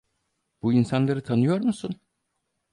[0.61, 1.99] Bu insanları tanıyor musun?